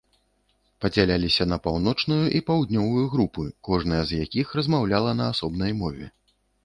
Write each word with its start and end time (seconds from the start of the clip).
Падзяляліся 0.83 1.43
на 1.51 1.57
паўночную 1.67 2.17
і 2.39 2.41
паўднёвую 2.47 3.03
групы, 3.13 3.45
кожная 3.67 4.01
з 4.13 4.23
якіх 4.25 4.47
размаўляла 4.61 5.11
на 5.19 5.31
асобнай 5.35 5.71
мове. 5.85 6.05